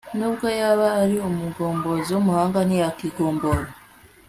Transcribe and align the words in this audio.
n'ubwo 0.17 0.45
yaba 0.59 0.87
ari 1.01 1.15
umugombozi 1.29 2.09
w'umuhanga 2.11 2.59
ntiyakwigombora 2.67 3.69